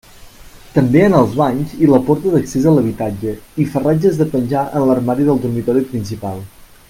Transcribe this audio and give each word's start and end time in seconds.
També 0.77 1.01
en 1.07 1.15
els 1.17 1.35
banys 1.41 1.75
i 1.87 1.89
la 1.91 1.99
porta 2.07 2.31
d'accés 2.37 2.65
a 2.71 2.73
l'habitatge 2.77 3.35
i 3.65 3.69
ferratges 3.75 4.19
de 4.23 4.29
penjar 4.33 4.65
en 4.81 4.87
l'armari 4.91 5.29
del 5.29 5.45
dormitori 5.45 5.85
principal. 5.93 6.43